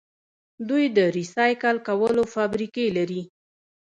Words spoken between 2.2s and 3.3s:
فابریکې لري.